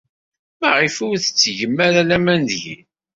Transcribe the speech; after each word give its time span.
Maɣef 0.59 0.95
ur 1.07 1.15
tettgem 1.23 1.75
ara 1.87 2.01
laman 2.09 2.41
deg-i? 2.49 2.77